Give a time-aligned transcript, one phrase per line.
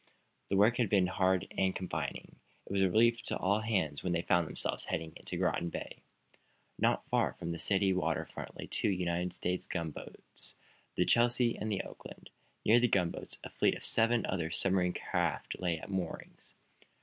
[0.49, 2.37] The work had been hard and confining.
[2.65, 6.01] It was a relief to all hands when they found themselves heading into Groton Bay.
[6.79, 10.55] Not far from the city water front lay two United States gunboats,
[10.95, 12.31] the "Chelsea" and the "Oakland."
[12.65, 16.55] Near the gunboats a fleet of seven other submarine craft lay at moorings.